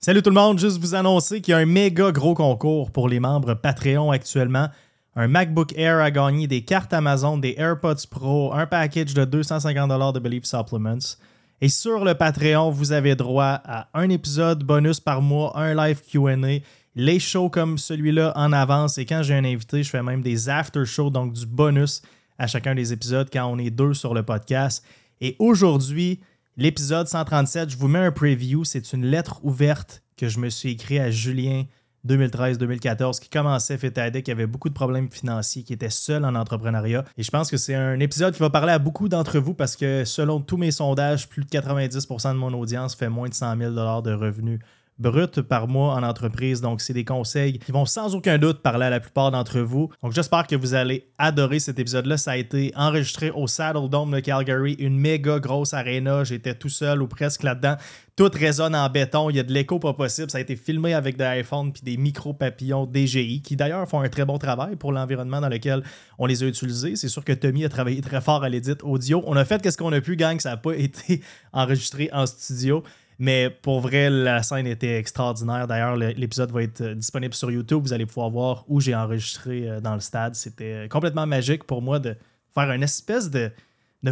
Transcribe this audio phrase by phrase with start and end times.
[0.00, 3.08] Salut tout le monde, juste vous annoncer qu'il y a un méga gros concours pour
[3.08, 4.68] les membres Patreon actuellement.
[5.16, 10.12] Un MacBook Air a gagné des cartes Amazon, des AirPods Pro, un package de 250$
[10.12, 11.16] de Believe Supplements.
[11.60, 16.00] Et sur le Patreon, vous avez droit à un épisode bonus par mois, un live
[16.08, 16.60] QA,
[16.94, 18.98] les shows comme celui-là en avance.
[18.98, 22.02] Et quand j'ai un invité, je fais même des after shows, donc du bonus
[22.38, 24.84] à chacun des épisodes quand on est deux sur le podcast.
[25.20, 26.20] Et aujourd'hui,
[26.60, 28.64] L'épisode 137, je vous mets un preview.
[28.64, 31.66] C'est une lettre ouverte que je me suis écrit à Julien
[32.04, 37.04] 2013-2014 qui commençait FETADEC, qui avait beaucoup de problèmes financiers, qui était seul en entrepreneuriat.
[37.16, 39.76] Et je pense que c'est un épisode qui va parler à beaucoup d'entre vous parce
[39.76, 43.56] que selon tous mes sondages, plus de 90% de mon audience fait moins de 100
[43.56, 44.58] 000 de revenus
[44.98, 46.60] brut par mois en entreprise.
[46.60, 49.90] Donc, c'est des conseils qui vont sans aucun doute parler à la plupart d'entre vous.
[50.02, 52.16] Donc, j'espère que vous allez adorer cet épisode-là.
[52.16, 56.24] Ça a été enregistré au Saddle Dome de Calgary, une méga grosse arena.
[56.24, 57.76] J'étais tout seul ou presque là-dedans.
[58.16, 59.30] Tout résonne en béton.
[59.30, 60.28] Il y a de l'écho pas possible.
[60.28, 64.00] Ça a été filmé avec des iPhones puis des micro papillons DJI qui d'ailleurs font
[64.00, 65.84] un très bon travail pour l'environnement dans lequel
[66.18, 66.96] on les a utilisés.
[66.96, 69.22] C'est sûr que Tommy a travaillé très fort à l'édit audio.
[69.26, 70.40] On a fait qu'est-ce qu'on a pu, gang.
[70.40, 71.22] Ça n'a pas été
[71.52, 72.82] enregistré en studio.
[73.18, 75.66] Mais pour vrai, la scène était extraordinaire.
[75.66, 77.82] D'ailleurs, l'épisode va être euh, disponible sur YouTube.
[77.82, 80.36] Vous allez pouvoir voir où j'ai enregistré euh, dans le stade.
[80.36, 82.14] C'était euh, complètement magique pour moi de
[82.54, 83.50] faire une espèce de,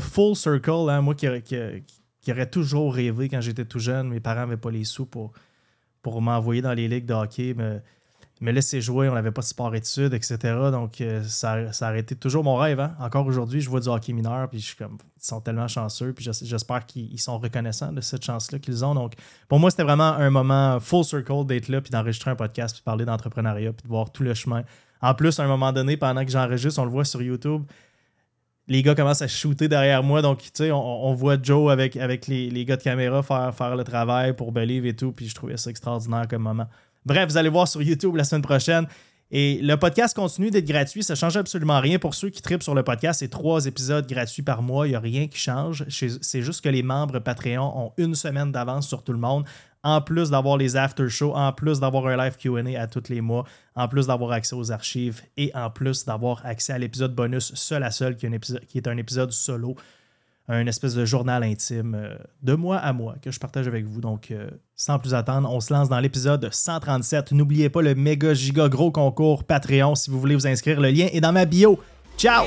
[0.00, 0.90] full circle.
[0.90, 1.02] Hein.
[1.02, 4.82] Moi qui, qui, aurais toujours rêvé quand j'étais tout jeune, mes parents n'avaient pas les
[4.82, 5.32] sous pour,
[6.02, 7.54] pour m'envoyer dans les ligues de hockey.
[7.56, 7.80] Mais
[8.40, 10.36] me laisser jouer, on n'avait pas de sport études, etc.
[10.70, 12.80] Donc, euh, ça, a été toujours mon rêve.
[12.80, 12.94] Hein.
[13.00, 16.28] Encore aujourd'hui, je vois du hockey mineur, puis je comme, ils sont tellement chanceux, puis
[16.42, 18.94] j'espère qu'ils sont reconnaissants de cette chance-là qu'ils ont.
[18.94, 19.14] Donc,
[19.48, 22.82] pour moi, c'était vraiment un moment full circle d'être là, puis d'enregistrer un podcast, puis
[22.82, 24.64] parler d'entrepreneuriat, puis de voir tout le chemin.
[25.00, 27.62] En plus, à un moment donné, pendant que j'enregistre, on le voit sur YouTube,
[28.68, 30.20] les gars commencent à shooter derrière moi.
[30.20, 33.76] Donc, tu sais, on, voit Joe avec, avec les, les, gars de caméra faire, faire
[33.76, 36.66] le travail pour Believe et tout, puis je trouvais ça extraordinaire comme moment.
[37.06, 38.88] Bref, vous allez voir sur YouTube la semaine prochaine.
[39.30, 41.04] Et le podcast continue d'être gratuit.
[41.04, 42.00] Ça ne change absolument rien.
[42.00, 44.88] Pour ceux qui tripent sur le podcast, c'est trois épisodes gratuits par mois.
[44.88, 45.84] Il n'y a rien qui change.
[45.88, 49.44] C'est juste que les membres Patreon ont une semaine d'avance sur tout le monde.
[49.84, 53.20] En plus d'avoir les after shows, en plus d'avoir un live QA à tous les
[53.20, 53.44] mois,
[53.76, 57.84] en plus d'avoir accès aux archives et en plus d'avoir accès à l'épisode bonus seul
[57.84, 59.76] à seul, qui est un épisode solo
[60.48, 64.00] un espèce de journal intime euh, de moi à moi que je partage avec vous.
[64.00, 67.32] Donc, euh, sans plus attendre, on se lance dans l'épisode 137.
[67.32, 70.80] N'oubliez pas le méga giga gros concours Patreon si vous voulez vous inscrire.
[70.80, 71.80] Le lien est dans ma bio.
[72.16, 72.44] Ciao!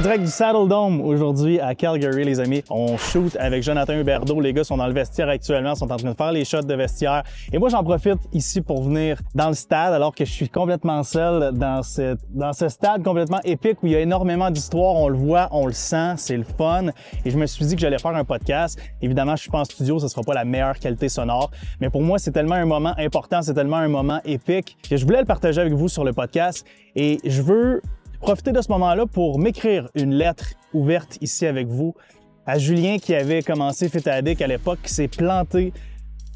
[0.00, 2.64] En direct du Saddle Dome aujourd'hui à Calgary, les amis.
[2.70, 4.40] On shoot avec Jonathan Huberdeau.
[4.40, 6.74] Les gars sont dans le vestiaire actuellement, sont en train de faire les shots de
[6.74, 7.22] vestiaire.
[7.52, 11.02] Et moi, j'en profite ici pour venir dans le stade alors que je suis complètement
[11.02, 14.94] seul dans, cette, dans ce stade complètement épique où il y a énormément d'histoires.
[14.94, 16.86] On le voit, on le sent, c'est le fun.
[17.26, 18.80] Et je me suis dit que j'allais faire un podcast.
[19.02, 21.50] Évidemment, je suis pas en studio, ce sera pas la meilleure qualité sonore.
[21.78, 25.04] Mais pour moi, c'est tellement un moment important, c'est tellement un moment épique que je
[25.04, 26.64] voulais le partager avec vous sur le podcast.
[26.96, 27.82] Et je veux
[28.20, 31.94] profiter de ce moment-là pour m'écrire une lettre ouverte ici avec vous
[32.46, 35.72] à Julien qui avait commencé Fitadic à l'époque, qui s'est planté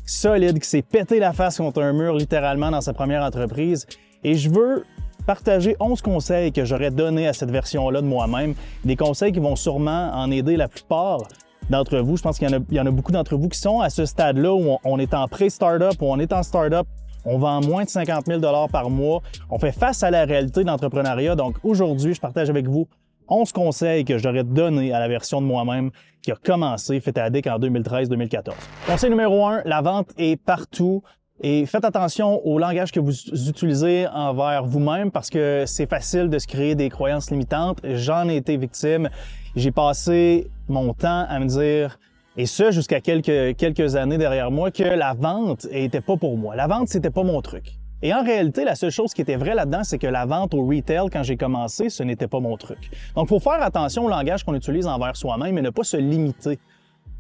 [0.07, 3.87] solide, qui s'est pété la face contre un mur littéralement dans sa première entreprise.
[4.23, 4.85] Et je veux
[5.27, 8.55] partager 11 conseils que j'aurais donnés à cette version-là de moi-même.
[8.85, 11.23] Des conseils qui vont sûrement en aider la plupart
[11.71, 12.17] d'entre vous.
[12.17, 14.79] Je pense qu'il y, en a beaucoup d'entre vous qui sont à ce stade-là où
[14.85, 16.87] on, est en pré-startup, où on est en startup,
[17.25, 19.23] on vend moins de 50 000 par mois.
[19.51, 21.37] On fait face à la réalité de l'entrepreneuriat.
[21.37, 22.87] Donc aujourd'hui, je partage avec vous
[23.29, 25.91] 11 conseils que j'aurais donnés à la version de moi-même
[26.23, 28.53] qui a commencé FETADIC en 2013-2014.
[28.87, 31.03] Conseil numéro 1, la vente est partout.
[31.41, 36.39] Et faites attention au langage que vous utilisez envers vous-même parce que c'est facile de
[36.39, 37.81] se créer des croyances limitantes.
[37.83, 39.11] J'en ai été victime.
[39.57, 41.99] J'ai passé mon temps à me dire
[42.37, 46.57] et ça jusqu'à quelques, années derrière moi, que la vente était pas pour moi.
[46.57, 47.79] La vente, c'était pas mon truc.
[48.03, 50.67] Et en réalité, la seule chose qui était vraie là-dedans, c'est que la vente au
[50.67, 52.91] retail, quand j'ai commencé, ce n'était pas mon truc.
[53.15, 55.97] Donc, il faut faire attention au langage qu'on utilise envers soi-même et ne pas se
[55.97, 56.59] limiter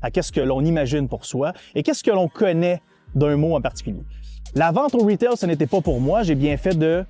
[0.02, 2.82] à qu'est-ce que l'on imagine pour soi et qu'est-ce que l'on connaît
[3.14, 4.02] d'un mot en particulier.
[4.54, 6.22] La vente au retail, ce n'était pas pour moi.
[6.22, 7.04] J'ai bien fait de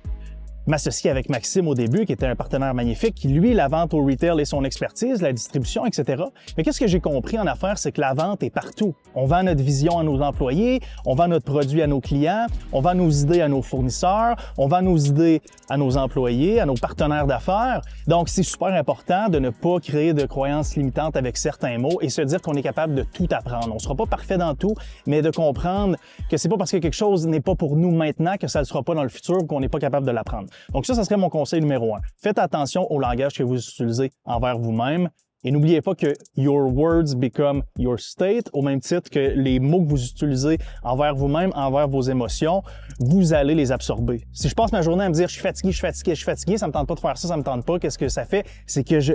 [0.67, 4.03] m'associer avec Maxime au début, qui était un partenaire magnifique, qui lui, la vente au
[4.03, 6.23] retail et son expertise, la distribution, etc.
[6.57, 8.95] Mais qu'est-ce que j'ai compris en affaires, c'est que la vente est partout.
[9.13, 12.81] On vend notre vision à nos employés, on vend notre produit à nos clients, on
[12.81, 16.75] vend nos idées à nos fournisseurs, on vend nos idées à nos employés, à nos
[16.75, 17.81] partenaires d'affaires.
[18.07, 22.09] Donc, c'est super important de ne pas créer de croyances limitantes avec certains mots et
[22.09, 23.69] se dire qu'on est capable de tout apprendre.
[23.71, 24.75] On ne sera pas parfait dans tout,
[25.07, 25.95] mais de comprendre
[26.29, 28.65] que c'est pas parce que quelque chose n'est pas pour nous maintenant que ça ne
[28.65, 30.47] sera pas dans le futur qu'on n'est pas capable de l'apprendre.
[30.73, 31.99] Donc ça, ça serait mon conseil numéro un.
[32.21, 35.09] Faites attention au langage que vous utilisez envers vous-même.
[35.47, 39.83] Et n'oubliez pas que your words become your state, au même titre que les mots
[39.83, 42.63] que vous utilisez envers vous-même, envers vos émotions,
[42.99, 44.25] vous allez les absorber.
[44.33, 46.15] Si je passe ma journée à me dire je suis fatigué, je suis fatigué, je
[46.15, 48.09] suis fatigué, ça me tente pas de faire ça, ça me tente pas, qu'est-ce que
[48.09, 48.43] ça fait?
[48.65, 49.13] C'est que je,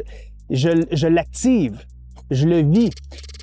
[0.51, 1.85] je, je l'active,
[2.31, 2.91] je le vis,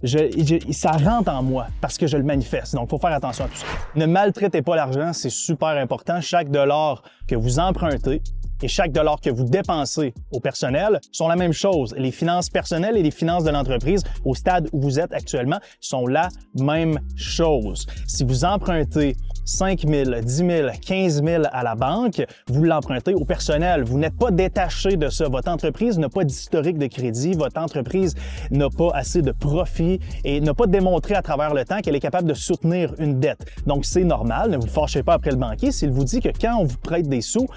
[0.03, 2.75] je, ça rentre en moi parce que je le manifeste.
[2.75, 3.65] Donc, il faut faire attention à tout ça.
[3.95, 6.21] Ne maltraitez pas l'argent, c'est super important.
[6.21, 8.21] Chaque dollar que vous empruntez,
[8.63, 11.93] et chaque dollar que vous dépensez au personnel sont la même chose.
[11.97, 16.07] Les finances personnelles et les finances de l'entreprise au stade où vous êtes actuellement sont
[16.07, 17.85] la même chose.
[18.07, 19.15] Si vous empruntez
[19.47, 23.83] 5 000, 10 000, 15 000 à la banque, vous l'empruntez au personnel.
[23.83, 25.29] Vous n'êtes pas détaché de ça.
[25.29, 27.33] Votre entreprise n'a pas d'historique de crédit.
[27.33, 28.13] Votre entreprise
[28.51, 32.01] n'a pas assez de profit et n'a pas démontré à travers le temps qu'elle est
[32.01, 33.45] capable de soutenir une dette.
[33.65, 34.51] Donc, c'est normal.
[34.51, 37.07] Ne vous fâchez pas après le banquier s'il vous dit que quand on vous prête
[37.07, 37.47] des sous,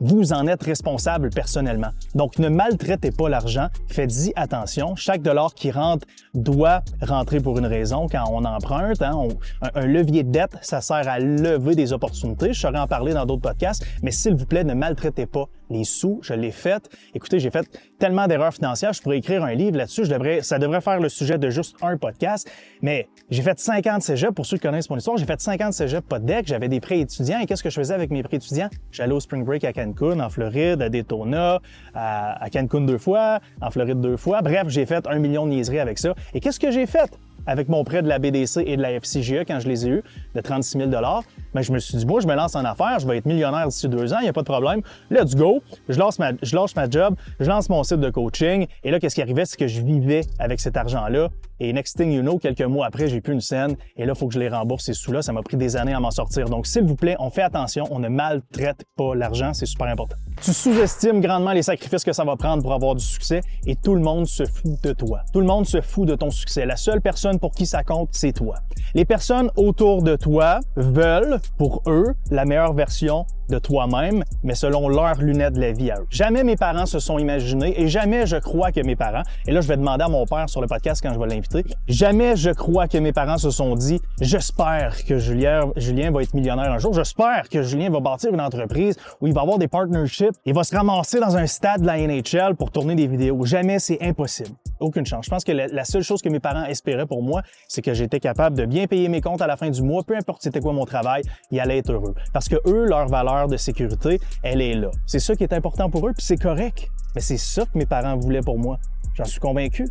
[0.00, 1.90] vous en êtes responsable personnellement.
[2.14, 3.68] Donc, ne maltraitez pas l'argent.
[3.88, 4.96] Faites-y attention.
[4.96, 8.06] Chaque dollar qui rentre doit rentrer pour une raison.
[8.10, 9.28] Quand on emprunte, hein,
[9.74, 12.52] un, levier de dette, ça sert à lever des opportunités.
[12.52, 15.84] Je saurais en parler dans d'autres podcasts, mais s'il vous plaît, ne maltraitez pas les
[15.84, 16.20] sous.
[16.22, 16.88] Je l'ai fait.
[17.14, 17.66] Écoutez, j'ai fait
[17.98, 20.04] tellement d'erreurs financières, je pourrais écrire un livre là-dessus.
[20.42, 22.50] Ça devrait faire le sujet de juste un podcast.
[22.82, 24.34] Mais j'ai fait 50 cégep.
[24.34, 26.46] Pour ceux qui connaissent mon histoire, j'ai fait 50 cégep pas de deck.
[26.46, 27.40] J'avais des prêts étudiants.
[27.40, 28.68] Et qu'est-ce que je faisais avec mes prêts étudiants?
[28.90, 31.60] J'allais au Spring Break à Cancun, en Floride, à Daytona,
[31.94, 34.42] à, Cancun deux fois, en Floride deux fois.
[34.42, 36.14] Bref, j'ai fait un million de niaiseries avec ça.
[36.34, 37.10] Et qu'est-ce que j'ai fait?
[37.46, 40.02] avec mon prêt de la BDC et de la FCGE quand je les ai eus,
[40.34, 43.06] de 36 000 ben, je me suis dit, moi, je me lance en affaires, je
[43.06, 44.80] vais être millionnaire d'ici deux ans, il n'y a pas de problème.
[45.10, 45.62] Let's go.
[45.88, 48.66] Je lance, ma, je lâche ma job, je lance mon site de coaching.
[48.84, 49.44] Et là, qu'est-ce qui arrivait?
[49.44, 51.28] C'est que je vivais avec cet argent-là.
[51.64, 53.76] Et next thing you know, quelques mois après, j'ai plus une scène.
[53.96, 55.22] Et là, il faut que je les rembourse ces sous-là.
[55.22, 56.48] Ça m'a pris des années à m'en sortir.
[56.48, 57.86] Donc, s'il vous plaît, on fait attention.
[57.92, 59.54] On ne maltraite pas l'argent.
[59.54, 60.16] C'est super important.
[60.42, 63.94] Tu sous-estimes grandement les sacrifices que ça va prendre pour avoir du succès et tout
[63.94, 65.20] le monde se fout de toi.
[65.32, 66.66] Tout le monde se fout de ton succès.
[66.66, 68.56] La seule personne pour qui ça compte, c'est toi.
[68.94, 74.88] Les personnes autour de toi veulent, pour eux, la meilleure version de toi-même, mais selon
[74.88, 76.06] leurs lunettes de la vie à eux.
[76.10, 79.60] Jamais mes parents se sont imaginés et jamais je crois que mes parents, et là
[79.60, 81.51] je vais demander à mon père sur le podcast quand je vais l'inviter,
[81.88, 85.70] jamais je crois que mes parents se sont dit j'espère que Julien,
[86.10, 89.42] va être millionnaire un jour, j'espère que Julien va bâtir une entreprise où il va
[89.42, 92.94] avoir des partnerships, il va se ramasser dans un stade de la NHL pour tourner
[92.94, 93.44] des vidéos.
[93.44, 94.50] Jamais c'est impossible.
[94.80, 95.24] Aucune chance.
[95.26, 98.20] Je pense que la, seule chose que mes parents espéraient pour moi, c'est que j'étais
[98.20, 100.72] capable de bien payer mes comptes à la fin du mois, peu importe c'était quoi
[100.72, 102.14] mon travail, il allait être heureux.
[102.32, 104.90] Parce que eux, leur valeur de sécurité, elle est là.
[105.06, 106.88] C'est ça qui est important pour eux, puis c'est correct.
[107.14, 108.78] Mais c'est ça que mes parents voulaient pour moi.
[109.14, 109.86] J'en suis convaincu.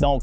[0.00, 0.22] Donc,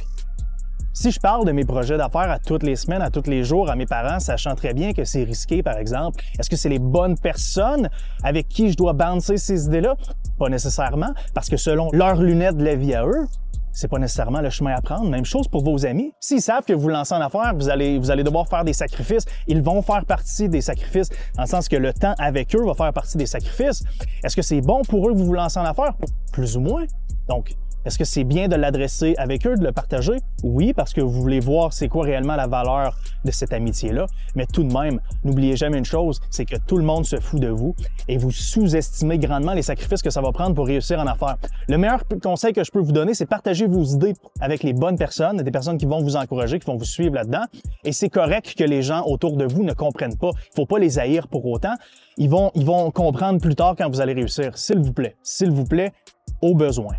[0.94, 3.70] si je parle de mes projets d'affaires à toutes les semaines, à tous les jours
[3.70, 6.80] à mes parents, sachant très bien que c'est risqué, par exemple, est-ce que c'est les
[6.80, 7.90] bonnes personnes
[8.24, 9.96] avec qui je dois bouncer ces idées-là?
[10.38, 13.26] Pas nécessairement, parce que selon leurs lunettes de la vie à eux,
[13.74, 15.10] c'est pas nécessairement le chemin à prendre.
[15.10, 16.14] Même chose pour vos amis.
[16.20, 19.26] S'ils savent que vous lancez en affaires, vous allez, vous allez devoir faire des sacrifices.
[19.48, 22.74] Ils vont faire partie des sacrifices, dans le sens que le temps avec eux va
[22.74, 23.84] faire partie des sacrifices.
[24.24, 25.94] Est-ce que c'est bon pour eux que vous vous lancez en affaires?
[26.34, 26.84] Plus ou moins.
[27.30, 30.18] Donc, est-ce que c'est bien de l'adresser avec eux, de le partager?
[30.44, 32.96] Oui, parce que vous voulez voir c'est quoi réellement la valeur
[33.26, 34.06] de cette amitié-là.
[34.36, 37.40] Mais tout de même, n'oubliez jamais une chose, c'est que tout le monde se fout
[37.40, 37.76] de vous
[38.08, 41.38] et vous sous-estimez grandement les sacrifices que ça va prendre pour réussir en affaires.
[41.68, 44.98] Le meilleur conseil que je peux vous donner, c'est partager vos idées avec les bonnes
[44.98, 47.46] personnes, des personnes qui vont vous encourager, qui vont vous suivre là-dedans.
[47.84, 50.32] Et c'est correct que les gens autour de vous ne comprennent pas.
[50.36, 51.74] Il faut pas les haïr pour autant.
[52.18, 54.58] Ils vont, ils vont comprendre plus tard quand vous allez réussir.
[54.58, 55.94] S'il vous plaît, s'il vous plaît,
[56.42, 56.94] au besoin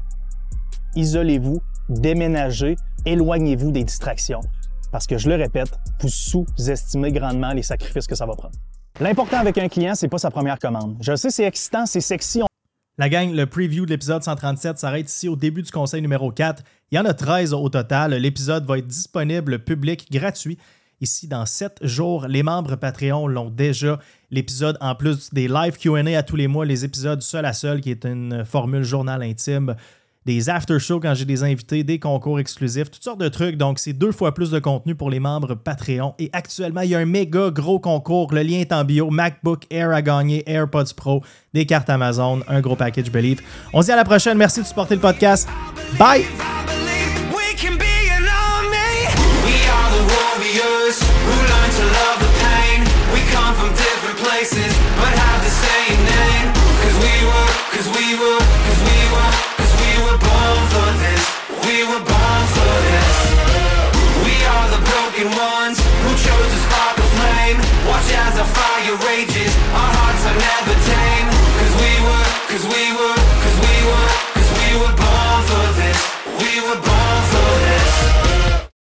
[0.97, 4.41] isolez-vous, déménagez, éloignez-vous des distractions.
[4.91, 8.55] Parce que je le répète, vous sous-estimez grandement les sacrifices que ça va prendre.
[9.01, 10.97] L'important avec un client, c'est pas sa première commande.
[11.01, 12.43] Je sais, c'est excitant, c'est sexy.
[12.99, 16.63] La gang, le preview de l'épisode 137 s'arrête ici au début du conseil numéro 4.
[16.91, 18.13] Il y en a 13 au total.
[18.13, 20.59] L'épisode va être disponible public gratuit.
[21.01, 23.99] Ici, dans 7 jours, les membres Patreon l'ont déjà.
[24.31, 27.81] L'épisode, en plus des live QA à tous les mois, les épisodes seul à seul,
[27.81, 29.75] qui est une formule journal intime
[30.27, 33.57] des after-shows quand j'ai des invités, des concours exclusifs, toutes sortes de trucs.
[33.57, 36.15] Donc, c'est deux fois plus de contenu pour les membres Patreon.
[36.19, 38.33] Et actuellement, il y a un méga gros concours.
[38.33, 39.11] Le lien est en bio.
[39.11, 43.41] MacBook Air à gagner, AirPods Pro, des cartes Amazon, un gros package Believe.
[43.73, 44.39] On se dit à la prochaine.
[44.39, 45.49] Merci de supporter le podcast.
[45.99, 46.25] Bye!